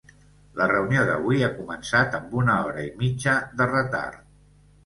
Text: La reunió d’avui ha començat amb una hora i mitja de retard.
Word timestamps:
La 0.59 0.67
reunió 0.71 1.03
d’avui 1.09 1.43
ha 1.47 1.51
començat 1.59 2.17
amb 2.21 2.35
una 2.41 2.57
hora 2.65 2.87
i 2.89 2.91
mitja 3.03 3.37
de 3.61 3.69
retard. 3.77 4.29